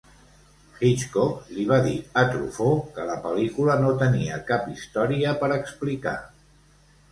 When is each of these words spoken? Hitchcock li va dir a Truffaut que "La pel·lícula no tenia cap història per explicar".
Hitchcock 0.85 1.51
li 1.57 1.65
va 1.71 1.77
dir 1.87 1.91
a 2.21 2.23
Truffaut 2.31 2.81
que 2.97 3.05
"La 3.11 3.19
pel·lícula 3.27 3.77
no 3.85 3.93
tenia 4.01 4.41
cap 4.51 4.67
història 4.75 5.37
per 5.45 5.53
explicar". 5.61 6.19